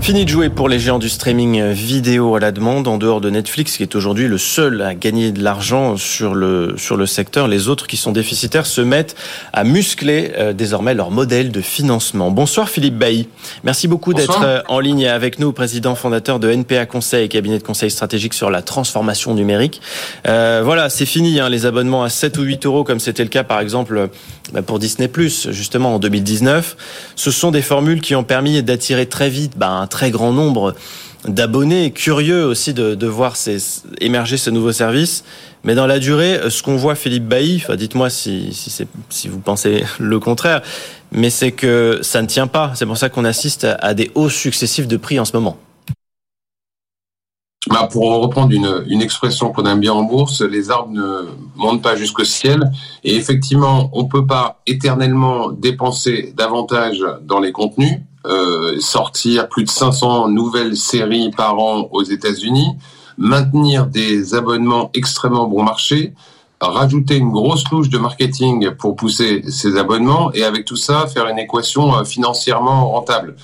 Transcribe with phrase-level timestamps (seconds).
[0.00, 3.28] Fini de jouer pour les géants du streaming vidéo à la demande, en dehors de
[3.28, 7.48] Netflix, qui est aujourd'hui le seul à gagner de l'argent sur le, sur le secteur.
[7.48, 9.14] Les autres qui sont déficitaires se mettent
[9.52, 12.30] à muscler euh, désormais leur modèle de financement.
[12.30, 13.28] Bonsoir Philippe Bailly.
[13.62, 17.62] Merci beaucoup d'être euh, en ligne avec nous, président fondateur de NPA Conseil, cabinet de
[17.62, 19.82] conseil stratégique sur la transformation numérique.
[20.26, 23.28] Euh, voilà, c'est fini, hein, les abonnements à 7 ou 8 euros, comme c'était le
[23.28, 24.08] cas par exemple
[24.54, 25.10] bah, pour Disney+,
[25.50, 26.76] justement en 2019.
[27.16, 30.74] Ce sont des formules qui ont permis d'attirer très vite bah, très grand nombre
[31.26, 33.34] d'abonnés curieux aussi de, voir
[34.00, 35.24] émerger ce nouveau service.
[35.64, 38.50] Mais dans la durée, ce qu'on voit, Philippe Bailly, dites-moi si,
[39.10, 40.62] si, vous pensez le contraire,
[41.12, 42.72] mais c'est que ça ne tient pas.
[42.74, 45.58] C'est pour ça qu'on assiste à des hausses successives de prix en ce moment.
[47.68, 51.82] Bah pour reprendre une, une expression qu'on aime bien en bourse, les arbres ne montent
[51.82, 52.70] pas jusqu'au ciel.
[53.04, 58.00] Et effectivement, on peut pas éternellement dépenser davantage dans les contenus
[58.80, 62.76] sortir plus de 500 nouvelles séries par an aux États-Unis,
[63.16, 66.14] maintenir des abonnements extrêmement bon marché,
[66.60, 71.26] rajouter une grosse louche de marketing pour pousser ces abonnements et avec tout ça faire
[71.26, 73.36] une équation euh, financièrement rentable.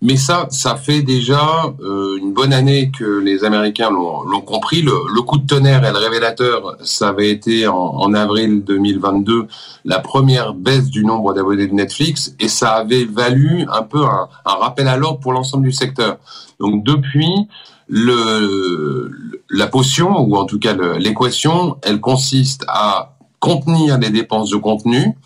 [0.00, 4.80] Mais ça, ça fait déjà euh, une bonne année que les Américains l'ont compris.
[4.80, 9.48] Le, le, coup de tonnerre et le révélateur, ça avait été en, en avril 2022
[9.84, 14.28] la première baisse du nombre d'abonnés de Netflix et ça avait valu un peu un,
[14.44, 16.18] un rappel à l'ordre pour l'ensemble du secteur.
[16.60, 17.48] Donc depuis,
[17.88, 19.10] le,
[19.50, 25.16] la potion, ou en tout cas l'équation, elle consiste à contenir les dépenses de contenu,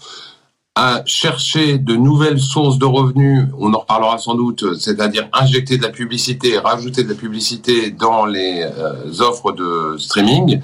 [0.75, 5.83] à chercher de nouvelles sources de revenus, on en reparlera sans doute, c'est-à-dire injecter de
[5.83, 10.63] la publicité, rajouter de la publicité dans les euh, offres de streaming,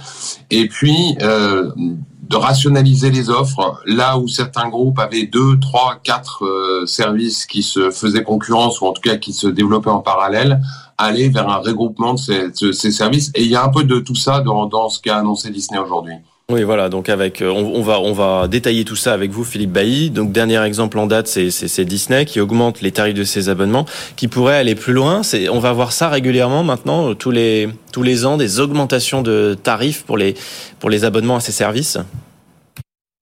[0.51, 3.83] et puis euh, de rationaliser les offres.
[3.85, 8.87] Là où certains groupes avaient deux, trois, quatre euh, services qui se faisaient concurrence, ou
[8.87, 10.63] en tout cas qui se développaient en parallèle,
[10.97, 13.31] aller vers un regroupement de ces, ces services.
[13.35, 15.79] Et il y a un peu de tout ça dans, dans ce qu'a annoncé Disney
[15.79, 16.15] aujourd'hui.
[16.51, 16.89] Oui, voilà.
[16.89, 20.09] Donc avec, euh, on, va on va détailler tout ça avec vous, Philippe Bailly.
[20.09, 23.85] Donc dernier exemple en date, c'est Disney qui augmente les tarifs de ses abonnements,
[24.17, 25.23] qui pourrait aller plus loin.
[25.23, 29.59] C'est, on va voir ça régulièrement maintenant, tous les tous les ans, des augmentations de
[29.63, 30.37] tarifs pour les
[30.81, 31.99] pour les abonnements à ces services.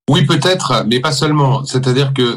[0.09, 1.65] Oui, peut-être, mais pas seulement.
[1.65, 2.37] C'est-à-dire que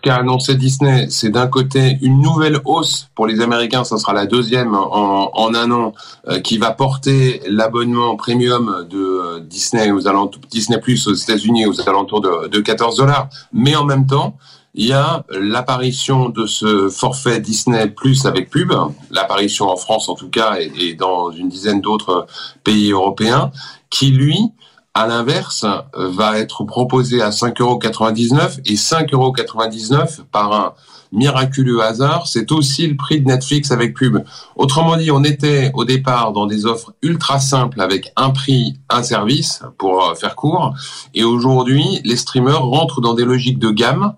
[0.00, 4.26] qu'a annoncé Disney, c'est d'un côté une nouvelle hausse pour les Américains, ça sera la
[4.26, 5.92] deuxième en, en un an,
[6.28, 11.66] euh, qui va porter l'abonnement premium de euh, Disney aux alentours, Disney Plus aux États-Unis
[11.66, 13.28] aux alentours de, de 14 dollars.
[13.52, 14.36] Mais en même temps,
[14.74, 18.72] il y a l'apparition de ce forfait Disney Plus avec pub,
[19.10, 22.26] l'apparition en France en tout cas et dans une dizaine d'autres
[22.62, 23.50] pays européens,
[23.90, 24.52] qui lui
[24.94, 25.64] à l'inverse,
[25.94, 30.74] va être proposé à 5,99€ et 5,99€ par un
[31.12, 34.22] miraculeux hasard, c'est aussi le prix de Netflix avec pub.
[34.56, 39.02] Autrement dit, on était au départ dans des offres ultra simples avec un prix, un
[39.02, 40.74] service, pour euh, faire court,
[41.14, 44.14] et aujourd'hui, les streamers rentrent dans des logiques de gamme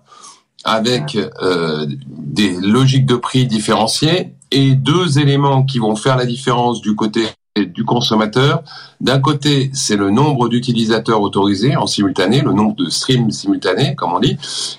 [0.65, 6.79] avec euh, des logiques de prix différenciées et deux éléments qui vont faire la différence
[6.81, 8.63] du côté du consommateur.
[8.99, 14.13] D'un côté, c'est le nombre d'utilisateurs autorisés en simultané, le nombre de streams simultanés, comme
[14.13, 14.37] on dit,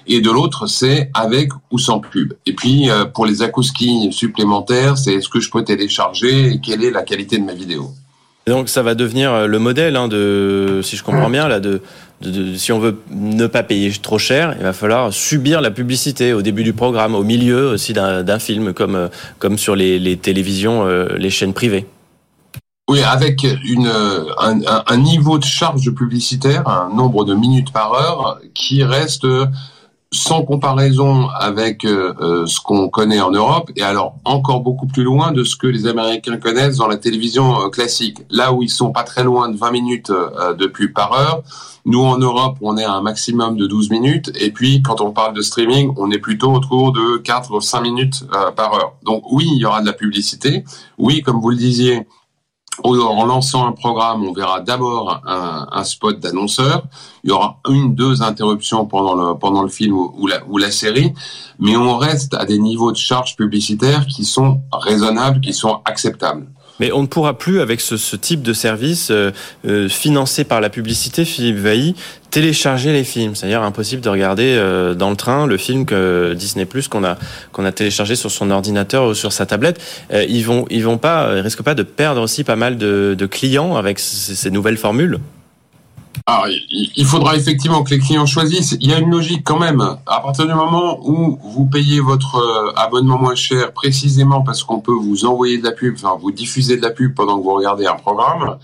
[0.09, 2.33] et de l'autre, c'est avec ou sans pub.
[2.47, 6.83] Et puis, euh, pour les acoustiques supplémentaires, c'est est-ce que je peux télécharger et quelle
[6.83, 7.91] est la qualité de ma vidéo?
[8.47, 11.81] donc, ça va devenir euh, le modèle hein, de, si je comprends bien, là, de,
[12.21, 16.35] de, si on veut ne pas payer trop cher, il va falloir subir la publicité
[16.35, 19.09] au début du programme, au milieu aussi d'un film, comme, euh,
[19.39, 20.85] comme sur les, les télévisions,
[21.17, 21.87] les chaînes privées.
[22.89, 28.41] Oui, avec une, un, un, niveau de charge publicitaire, un nombre de minutes par heure
[28.53, 29.27] qui reste
[30.15, 35.33] sans comparaison avec euh, ce qu'on connaît en Europe, et alors encore beaucoup plus loin
[35.33, 38.19] de ce que les Américains connaissent dans la télévision euh, classique.
[38.31, 41.43] Là où ils sont pas très loin de 20 minutes euh, de pub par heure,
[41.85, 45.11] nous en Europe, on est à un maximum de 12 minutes, et puis quand on
[45.11, 48.25] parle de streaming, on est plutôt autour de 4 ou 5 minutes
[48.57, 48.95] par heure.
[49.03, 50.65] Donc oui, il y aura de la publicité.
[50.97, 52.07] Oui, comme vous le disiez,
[52.83, 56.85] en lançant un programme, on verra d'abord un, spot d'annonceur.
[57.23, 61.13] Il y aura une, deux interruptions pendant le, film ou, la, ou la série,
[61.59, 66.47] mais on reste à des niveaux de charges publicitaires qui sont raisonnables, qui sont acceptables.
[66.81, 69.31] Mais on ne pourra plus, avec ce, ce type de service euh,
[69.67, 71.95] euh, financé par la publicité, Philippe Vailly,
[72.31, 73.37] télécharger les films.
[73.37, 77.17] C'est-à-dire impossible de regarder euh, dans le train le film que Disney Plus qu'on a
[77.53, 79.81] qu'on a téléchargé sur son ordinateur ou sur sa tablette.
[80.13, 83.15] Euh, ils vont ils vont pas ils risquent pas de perdre aussi pas mal de,
[83.17, 85.21] de clients avec ces, ces nouvelles formules.
[86.97, 88.77] Il faudra effectivement que les clients choisissent.
[88.81, 89.81] Il y a une logique quand même.
[90.07, 94.81] À partir du moment où vous payez votre euh, abonnement moins cher, précisément parce qu'on
[94.81, 97.55] peut vous envoyer de la pub, enfin vous diffuser de la pub pendant que vous
[97.55, 98.59] regardez un programme,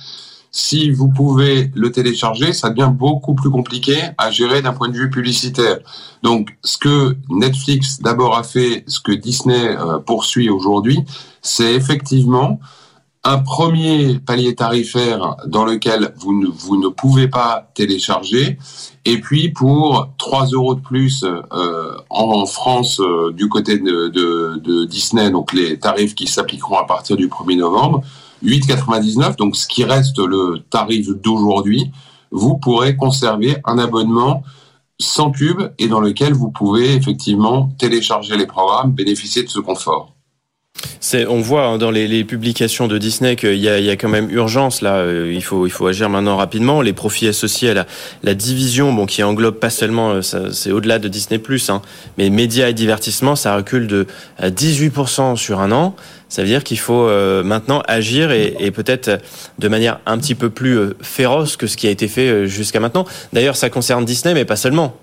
[0.52, 4.97] si vous pouvez le télécharger, ça devient beaucoup plus compliqué à gérer d'un point de
[4.97, 5.79] vue publicitaire.
[6.23, 11.05] Donc, ce que Netflix d'abord a fait, ce que Disney euh, poursuit aujourd'hui,
[11.41, 12.58] c'est effectivement
[13.22, 18.58] un premier palier tarifaire dans lequel vous ne, vous ne pouvez pas télécharger,
[19.05, 24.61] et puis pour 3 euros de plus euh, en France euh, du côté de, de,
[24.64, 28.02] de, Disney, donc les tarifs qui s'appliqueront à partir du 1er novembre,
[28.43, 31.90] 8,99, donc ce qui reste le tarif d'aujourd'hui,
[32.31, 34.43] vous pourrez conserver un abonnement
[34.99, 40.14] sans pub et dans lequel vous pouvez effectivement télécharger les programmes, bénéficier de ce confort
[41.28, 44.96] on voit hein, dans les, publications de Disney qu'il y, a, quand même urgence là.
[44.96, 46.82] Euh, il faut, il faut agir maintenant rapidement.
[46.82, 47.87] Les profits associés à
[48.22, 51.82] la, division, bon, qui englobe pas seulement, euh, c'est au-delà de Disney hein,
[52.19, 54.06] mais médias et divertissement, ça recule de
[54.40, 55.96] 18% sur un an.
[56.28, 59.20] Ça veut dire qu'il faut euh, maintenant agir et, et peut-être
[59.58, 63.05] de manière un petit peu plus féroce que ce qui a été fait jusqu'à maintenant.
[63.32, 64.96] D'ailleurs, ça concerne Disney, mais pas seulement.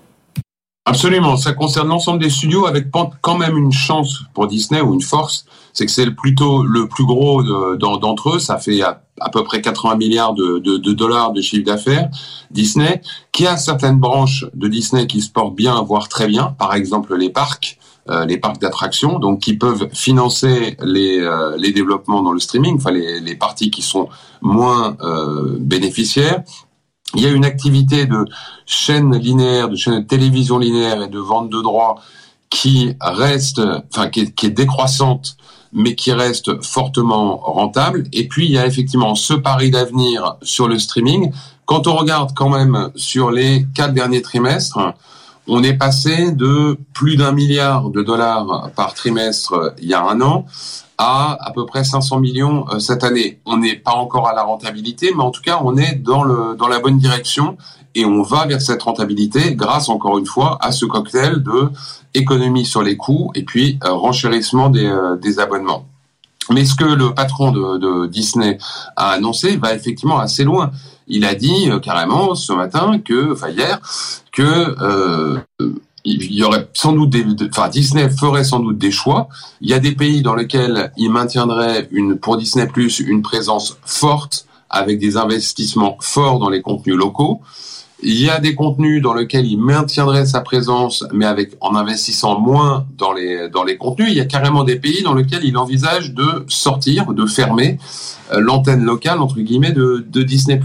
[0.88, 5.02] Absolument, ça concerne l'ensemble des studios avec quand même une chance pour Disney ou une
[5.02, 5.44] force,
[5.74, 7.42] c'est que c'est plutôt le plus gros
[7.76, 12.08] d'entre eux, ça fait à, peu près 80 milliards de, dollars de chiffre d'affaires.
[12.50, 13.02] Disney,
[13.32, 17.14] qui a certaines branches de Disney qui se portent bien, voire très bien, par exemple
[17.16, 22.40] les parcs, euh, les parcs d'attractions, donc qui peuvent financer les, euh, développements dans le
[22.40, 24.08] streaming, enfin les, parties qui sont
[24.40, 26.42] moins euh, bénéficiaires.
[27.14, 28.26] Il y a une activité de
[28.66, 31.96] chaîne linéaire, de chaîne de télévision linéaire et de vente de droits
[32.50, 33.60] qui reste,
[33.90, 35.36] enfin qui est, décroissante,
[35.72, 38.04] mais qui reste fortement rentable.
[38.12, 41.32] Et puis il y a effectivement ce pari d'avenir sur le streaming.
[41.66, 44.78] Quand on regarde quand même sur les quatre derniers trimestres,
[45.48, 50.20] on est passé de plus d'un milliard de dollars par trimestre il y a un
[50.20, 50.46] an
[50.98, 53.40] à à peu près 500 millions euh, cette année.
[53.46, 56.56] On n'est pas encore à la rentabilité, mais en tout cas, on est dans le
[56.56, 57.56] dans la bonne direction
[57.94, 61.70] et on va vers cette rentabilité grâce encore une fois à ce cocktail de
[62.14, 65.86] économie sur les coûts et puis euh, renchérissement des, euh, abonnements.
[66.50, 68.58] Mais ce que le patron de, Disney
[68.96, 70.70] a annoncé va effectivement assez loin.
[71.08, 73.80] Il a dit carrément ce matin que, enfin hier,
[74.32, 74.74] que
[76.04, 77.10] il y aurait sans doute
[77.70, 79.28] Disney ferait sans doute des choix.
[79.60, 81.88] Il y a des pays dans lesquels il maintiendrait
[82.20, 87.40] pour Disney Plus une présence forte avec des investissements forts dans les contenus locaux.
[88.00, 92.38] Il y a des contenus dans lesquels il maintiendrait sa présence, mais avec en investissant
[92.38, 94.08] moins dans les dans les contenus.
[94.10, 97.78] Il y a carrément des pays dans lesquels il envisage de sortir, de fermer
[98.32, 100.60] euh, l'antenne locale entre guillemets de, de Disney+.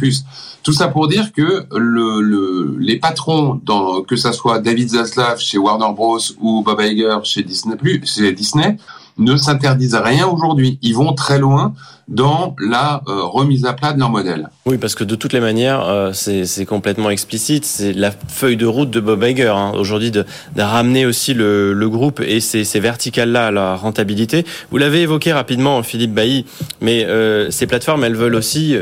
[0.61, 3.59] Tout ça pour dire que le, le, les patrons,
[4.07, 7.75] que ça soit David Zaslav chez Warner Bros ou Bob Iger chez Disney+,
[8.05, 8.77] chez Disney,
[9.17, 10.79] ne s'interdisent rien aujourd'hui.
[10.81, 11.73] Ils vont très loin
[12.07, 14.49] dans la euh, remise à plat de leur modèle.
[14.65, 17.65] Oui, parce que de toutes les manières, euh, c'est complètement explicite.
[17.65, 20.25] C'est la feuille de route de Bob Iger hein, aujourd'hui de,
[20.57, 24.45] ramener aussi le, groupe et ces, ces verticales-là à la rentabilité.
[24.71, 26.45] Vous l'avez évoqué rapidement, Philippe Bailly,
[26.81, 28.75] mais euh, ces plateformes, elles veulent aussi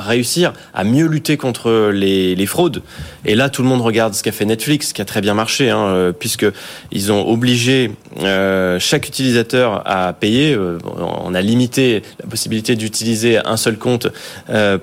[0.00, 2.82] réussir à mieux lutter contre les, fraudes.
[3.24, 5.70] Et là, tout le monde regarde ce qu'a fait Netflix, qui a très bien marché,
[5.70, 6.46] hein, euh, puisque
[6.90, 7.92] ils ont obligé
[8.22, 10.54] euh, chaque utilisateur à payer.
[10.54, 10.78] Euh,
[11.24, 14.08] on a limité la possibilité d'utiliser un seul compte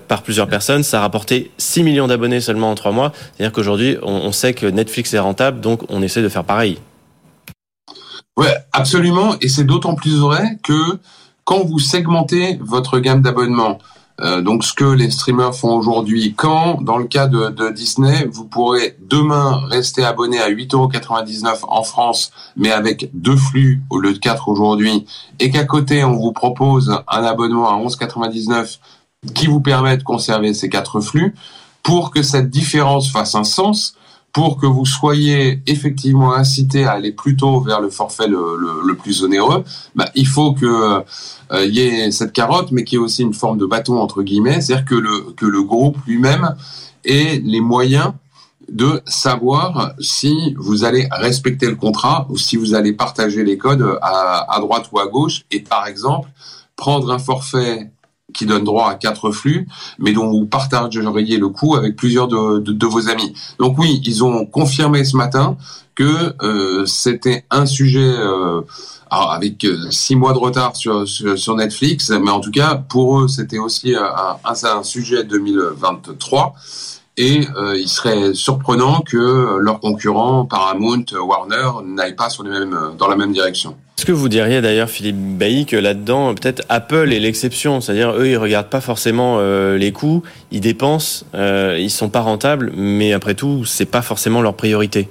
[0.07, 0.83] par plusieurs personnes.
[0.83, 3.11] Ça a rapporté 6 millions d'abonnés seulement en 3 mois.
[3.35, 6.77] C'est-à-dire qu'aujourd'hui, on, on sait que Netflix est rentable, donc on essaie de faire pareil.
[8.37, 9.35] Ouais, absolument.
[9.41, 10.99] Et c'est d'autant plus vrai que
[11.43, 13.79] quand vous segmentez votre gamme d'abonnements,
[14.19, 18.27] euh, donc ce que les streamers font aujourd'hui, quand dans le cas de, de, Disney,
[18.31, 24.13] vous pourrez demain rester abonné à 8,99€ en France, mais avec deux flux au lieu
[24.13, 25.05] de quatre aujourd'hui,
[25.39, 28.79] et qu'à côté on vous propose un abonnement à 11,99€
[29.35, 31.35] qui vous permet de conserver ces quatre flux,
[31.83, 33.96] pour que cette différence fasse un sens,
[34.37, 39.63] pour que vous soyez effectivement incité à aller plutôt vers le forfait le, plus onéreux,
[39.95, 41.01] bah, il faut que
[41.51, 44.61] euh, y ait cette carotte, mais qui est aussi une forme de bâton entre guillemets,
[44.61, 44.93] c'est-à-dire que
[45.45, 46.55] le groupe lui-même
[47.03, 48.13] ait les moyens
[48.71, 53.97] de savoir si vous allez respecter le contrat ou si vous allez partager les codes
[54.03, 55.45] à, à droite ou à gauche.
[55.49, 56.29] Et par exemple
[56.75, 57.89] prendre un forfait
[58.33, 59.67] qui donne droit à quatre flux,
[59.99, 63.33] mais dont vous partageriez le coût avec plusieurs de, vos amis.
[63.59, 65.57] Donc oui, ils ont confirmé ce matin
[65.95, 68.61] que euh, c'était un sujet euh,
[69.09, 73.27] avec euh, six mois de retard sur, sur, Netflix, mais en tout cas pour eux
[73.27, 76.53] c'était aussi un, un, un sujet 2023
[77.15, 82.77] Et euh, il serait surprenant que leurs concurrents, Paramount, Warner, n'aillent pas sur les mêmes,
[82.97, 83.75] dans la même direction.
[83.97, 87.81] Est-ce que vous diriez d'ailleurs, Philippe Bailly, que là-dedans, peut-être Apple est l'exception?
[87.81, 92.21] C'est-à-dire, eux, ils regardent pas forcément euh, les coûts, ils dépensent, euh, ils sont pas
[92.21, 95.09] rentables, mais après tout, c'est pas forcément leur priorité.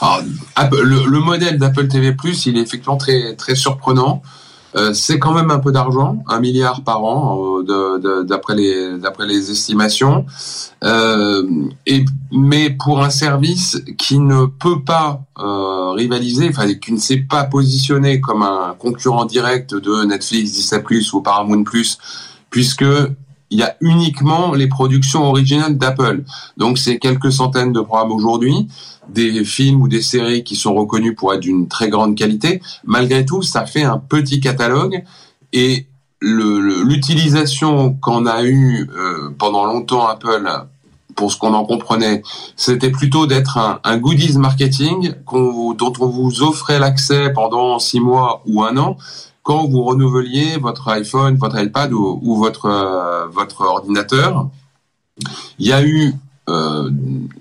[0.00, 0.22] Alors,
[0.70, 2.14] le, le modèle d'Apple TV+,
[2.46, 4.22] il est effectivement très très surprenant.
[4.76, 9.26] Euh, c'est quand même un peu d'argent, un milliard par an euh, d'après les d'après
[9.26, 10.26] les estimations.
[10.84, 11.42] Euh,
[11.86, 15.22] et mais pour un service qui ne peut pas
[15.96, 20.82] rivaliser, enfin qui ne s'est pas positionné comme un concurrent direct de Netflix, Disney+
[21.12, 21.64] ou Paramount+,
[22.50, 22.84] puisque
[23.50, 26.24] il y a uniquement les productions originales d'Apple.
[26.56, 28.68] Donc c'est quelques centaines de programmes aujourd'hui
[29.08, 32.60] des films ou des séries qui sont reconnus pour être d'une très grande qualité.
[32.84, 35.02] Malgré tout, ça fait un petit catalogue
[35.52, 35.86] et
[36.20, 40.48] l'utilisation qu'on a eue euh, pendant longtemps Apple
[41.14, 42.22] pour ce qu'on en comprenait,
[42.54, 48.62] c'était plutôt d'être un, goodies marketing dont on vous offrait l'accès pendant six mois ou
[48.62, 48.96] un an
[49.48, 54.46] quand vous renouveliez votre iPhone, votre iPad ou, votre euh, votre ordinateur.
[55.58, 56.12] Il y a eu
[56.50, 56.90] euh,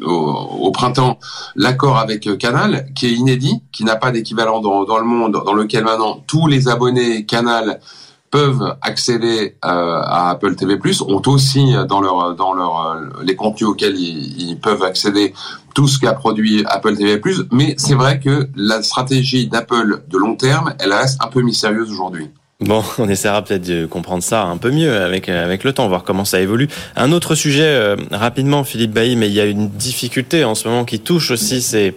[0.05, 1.19] au, printemps
[1.57, 5.83] l'accord avec Canal, qui est inédit, qui n'a pas d'équivalent dans, le monde, dans lequel
[5.83, 7.81] maintenant tous les abonnés Canal
[8.29, 13.69] peuvent accéder euh, à Apple TV+, ont aussi dans leur dans leur euh, les contenus
[13.69, 15.34] auxquels ils, peuvent accéder
[15.74, 17.22] tout ce qu'a produit Apple TV+.
[17.51, 21.91] Mais c'est vrai que la stratégie d'Apple de long terme, elle reste un peu mystérieuse
[21.91, 22.29] aujourd'hui.
[22.60, 26.03] Bon, on essaiera peut-être de comprendre ça un peu mieux avec avec le temps, voir
[26.03, 26.67] comment ça évolue.
[26.96, 30.67] Un autre sujet euh, rapidement, Philippe Bailly, mais il y a une difficulté en ce
[30.67, 31.96] moment qui touche aussi ces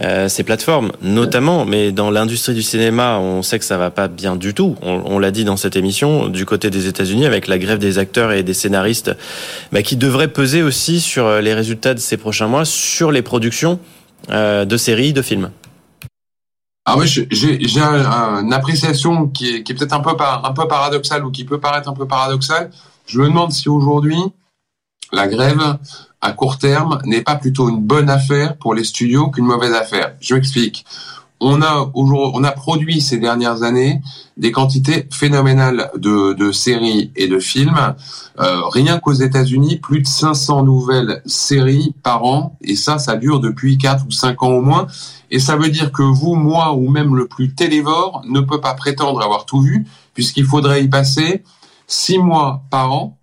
[0.00, 4.08] euh, ces plateformes, notamment, mais dans l'industrie du cinéma, on sait que ça va pas
[4.08, 4.76] bien du tout.
[4.82, 8.32] On, l'a dit dans cette émission, du côté des États-Unis, avec la grève des acteurs
[8.32, 9.12] et des scénaristes,
[9.72, 13.78] bah, qui devrait peser aussi sur les résultats de ces prochains mois, sur les productions
[14.30, 15.50] euh, de séries, de films.
[16.84, 21.24] Ah oui, j'ai une appréciation qui est, qui est peut-être un peu, un peu paradoxale
[21.24, 22.70] ou qui peut paraître un peu paradoxale.
[23.06, 24.18] Je me demande si aujourd'hui,
[25.12, 25.78] la grève
[26.20, 30.14] à court terme n'est pas plutôt une bonne affaire pour les studios qu'une mauvaise affaire.
[30.20, 30.84] Je m'explique.
[31.44, 34.00] On a on a produit ces dernières années
[34.36, 37.94] des quantités phénoménales de, de séries et de films.
[38.38, 43.40] Euh, rien qu'aux États-Unis, plus de 500 nouvelles séries par an, et ça, ça dure
[43.40, 44.86] depuis 4 ou 5 ans au moins.
[45.32, 48.74] Et ça veut dire que vous, moi ou même le plus télévore ne peut pas
[48.74, 51.42] prétendre avoir tout vu, puisqu'il faudrait y passer
[51.88, 53.18] 6 mois par an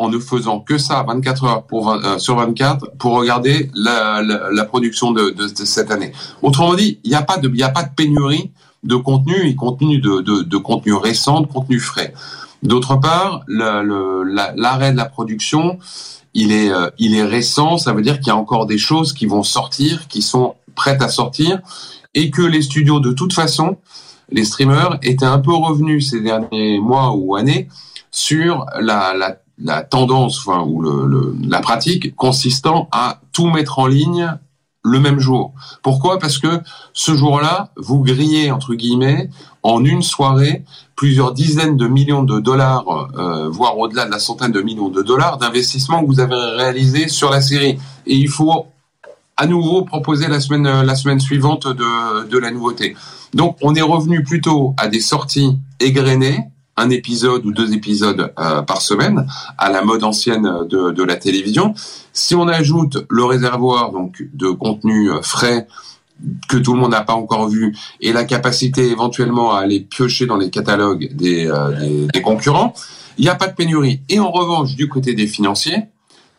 [0.00, 5.34] en ne faisant que ça 24 heures euh, sur 24 pour regarder la, production de,
[5.54, 6.12] cette année.
[6.42, 7.48] Autrement dit, il n'y a pas de
[7.94, 8.50] pénurie
[8.82, 9.52] de contenu
[10.00, 12.14] de, contenu récent, de contenu frais.
[12.62, 15.78] D'autre part, l'arrêt de la production,
[16.32, 19.12] il est euh, il est récent, ça veut dire qu'il y a encore des choses
[19.12, 21.60] qui vont sortir, qui sont prêtes à sortir
[22.14, 23.76] et que les studios de toute façon,
[24.30, 27.68] les streamers étaient un peu revenus ces derniers mois ou années
[28.10, 34.36] sur la la tendance enfin, ou le, la pratique consistant à tout mettre en ligne
[34.82, 35.52] le même jour.
[35.82, 36.18] Pourquoi?
[36.18, 36.60] Parce que
[36.94, 39.28] ce jour-là, vous grillez, entre guillemets,
[39.62, 40.64] en une soirée,
[40.96, 45.02] plusieurs dizaines de millions de dollars, euh, voire au-delà de la centaine de millions de
[45.02, 47.78] dollars d'investissement que vous avez réalisé sur la série.
[48.06, 48.66] Et il faut
[49.36, 52.96] à nouveau proposer la semaine, la semaine suivante de, de la nouveauté.
[53.34, 56.40] Donc on est revenu plutôt à des sorties égrenées,
[56.76, 59.26] un épisode ou deux épisodes euh, par semaine
[59.58, 61.74] à la mode ancienne de, la télévision.
[62.12, 65.66] Si on ajoute le réservoir donc de contenu euh, frais
[66.48, 70.26] que tout le monde n'a pas encore vu et la capacité éventuellement à aller piocher
[70.26, 72.74] dans les catalogues des, euh, des, concurrents,
[73.16, 74.02] il n'y a pas de pénurie.
[74.08, 75.84] Et en revanche, du côté des financiers,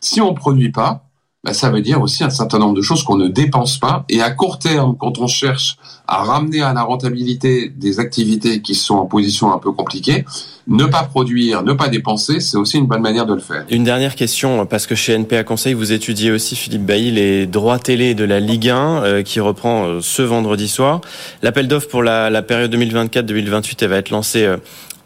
[0.00, 1.04] si on produit pas,
[1.44, 4.04] bah, ça veut dire aussi un certain nombre de choses qu'on ne dépense pas.
[4.08, 8.74] Et à court terme, quand on cherche à ramener à la rentabilité des activités qui
[8.74, 10.24] sont en position un peu compliquée,
[10.68, 13.64] ne pas produire, ne pas dépenser, c'est aussi une bonne manière de le faire.
[13.70, 17.80] Une dernière question, parce que chez NPA Conseil, vous étudiez aussi, Philippe Bailly, les droits
[17.80, 21.00] télé de la Ligue 1 euh, qui reprend euh, ce vendredi soir.
[21.42, 24.58] L'appel d'offres pour la, la période 2024-2028, elle va être lancée euh,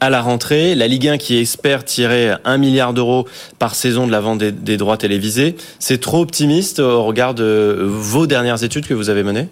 [0.06, 0.74] à la rentrée.
[0.76, 3.26] La Ligue 1 qui espère tirer un milliard d'euros
[3.58, 5.56] par saison de la vente des, droits télévisés.
[5.80, 9.48] C'est trop optimiste au regard de vos dernières études que vous avez menées?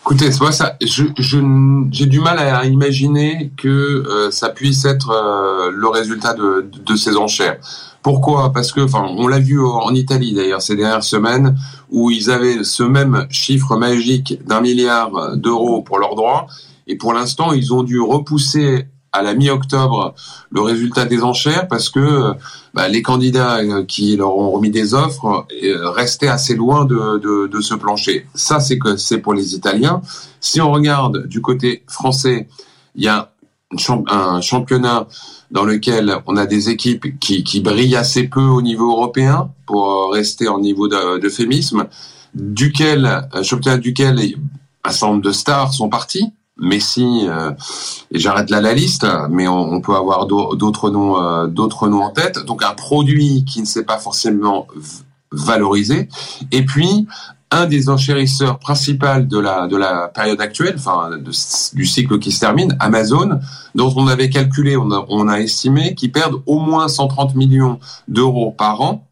[0.00, 0.78] Écoutez, c'est ça.
[0.80, 6.96] j'ai du mal à imaginer que euh, ça puisse être euh, le résultat de, de,
[6.96, 7.58] ces enchères.
[8.02, 8.52] Pourquoi?
[8.52, 11.56] Parce que, enfin, on l'a vu en Italie d'ailleurs ces dernières semaines,
[11.90, 16.46] où ils avaient ce même chiffre magique d'un milliard d'euros pour leurs droits,
[16.86, 18.86] et pour l'instant, ils ont dû repousser
[19.16, 20.14] à la mi-octobre
[20.50, 22.32] le résultat des enchères parce que
[22.74, 25.46] bah, les candidats qui leur ont remis des offres
[25.94, 28.26] restaient assez loin de, de, ce plancher.
[28.34, 30.02] Ça, c'est que c'est pour les Italiens.
[30.40, 32.48] Si on regarde du côté français,
[32.94, 33.32] il y a
[34.08, 35.08] un championnat
[35.50, 40.12] dans lequel on a des équipes qui, qui brillent assez peu au niveau européen pour
[40.12, 41.86] rester en niveau d'euphémisme,
[42.34, 44.20] duquel, un championnat duquel
[44.84, 46.32] un certain nombre de stars sont partis.
[46.58, 47.52] Messi, euh,
[48.10, 52.10] et j'arrête là la liste, mais on, peut avoir d'autres noms, euh, d'autres noms en
[52.10, 52.38] tête.
[52.46, 54.66] Donc un produit qui ne s'est pas forcément
[55.30, 56.08] valorisé.
[56.52, 57.06] Et puis
[57.50, 61.10] un des enchérisseurs principaux de la, de la période actuelle, enfin
[61.72, 63.38] du cycle qui se termine, Amazon,
[63.74, 67.78] dont on avait calculé, on a, on a estimé qu'ils perdent au moins 130 millions
[68.08, 69.06] d'euros par an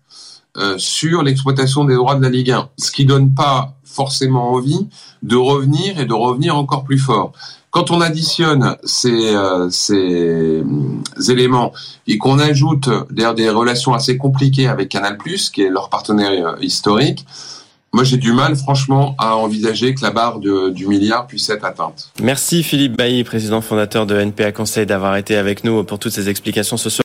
[0.57, 4.87] euh, sur l'exploitation des droits de la Ligue 1, ce qui donne pas forcément envie
[5.23, 7.33] de revenir et de revenir encore plus fort.
[7.71, 10.63] Quand on additionne ces, euh, ces
[11.29, 11.73] éléments
[12.07, 15.19] et qu'on ajoute d'ailleurs des relations assez compliquées avec Canal+,
[15.53, 17.27] qui est leur partenaire euh, historique,
[17.95, 22.11] moi, j'ai du mal, franchement, à envisager que la barre du milliard puisse être atteinte.
[22.21, 26.29] Merci Philippe Bailly, président fondateur de NPA Conseil, d'avoir été avec nous pour toutes ces
[26.29, 26.89] explications ce.